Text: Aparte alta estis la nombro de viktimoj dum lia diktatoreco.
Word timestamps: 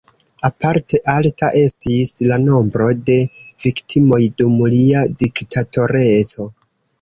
Aparte 0.47 0.99
alta 1.15 1.49
estis 1.59 2.11
la 2.31 2.39
nombro 2.45 2.87
de 3.11 3.19
viktimoj 3.67 4.19
dum 4.41 4.57
lia 4.77 5.05
diktatoreco. 5.27 6.49